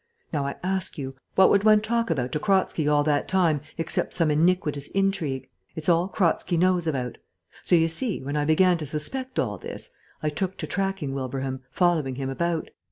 Now, 0.33 0.47
I 0.47 0.55
ask 0.63 0.97
you, 0.97 1.13
what 1.35 1.51
would 1.51 1.63
one 1.63 1.79
talk 1.79 2.09
about 2.09 2.31
to 2.31 2.39
Kratzky 2.39 2.87
all 2.87 3.03
that 3.03 3.27
time 3.27 3.61
except 3.77 4.15
some 4.15 4.31
iniquitous 4.31 4.87
intrigue? 4.87 5.47
It's 5.75 5.89
all 5.89 6.07
Kratzky 6.09 6.57
knows 6.57 6.87
about. 6.87 7.19
So, 7.61 7.75
you 7.75 7.87
see, 7.87 8.19
when 8.19 8.35
I 8.35 8.43
began 8.43 8.79
to 8.79 8.87
suspect 8.87 9.37
all 9.37 9.59
this, 9.59 9.91
I 10.23 10.29
took 10.29 10.57
to 10.57 10.65
tracking 10.65 11.13
Wilbraham, 11.13 11.61
following 11.69 12.15
him 12.15 12.31
about. 12.31 12.71